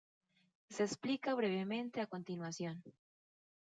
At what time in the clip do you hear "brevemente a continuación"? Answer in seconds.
1.35-2.83